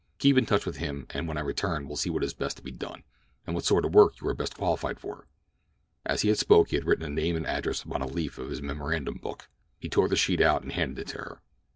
Keep 0.17 0.35
in 0.39 0.47
touch 0.47 0.65
with 0.65 0.77
him 0.77 1.05
and 1.11 1.27
when 1.27 1.37
I 1.37 1.41
return 1.41 1.85
we'll 1.87 1.95
see 1.95 2.09
what 2.09 2.23
is 2.23 2.33
best 2.33 2.57
to 2.57 2.63
be 2.63 2.71
done, 2.71 3.03
and 3.45 3.53
what 3.53 3.65
sort 3.65 3.85
of 3.85 3.93
work 3.93 4.19
you 4.19 4.27
are 4.29 4.33
best 4.33 4.57
qualified 4.57 4.99
for." 4.99 5.27
As 6.07 6.23
he 6.23 6.33
spoke 6.33 6.69
he 6.69 6.75
had 6.75 6.85
written 6.87 7.05
a 7.05 7.09
name 7.09 7.35
and 7.35 7.45
address 7.45 7.83
upon 7.83 8.01
a 8.01 8.07
leaf 8.07 8.39
of 8.39 8.49
his 8.49 8.63
memorandum 8.63 9.19
book. 9.21 9.47
He 9.77 9.89
tore 9.89 10.09
the 10.09 10.15
sheet 10.15 10.41
out 10.41 10.63
and 10.63 10.71
handed 10.71 10.97
it 11.01 11.07
to 11.09 11.17
her. 11.19 11.41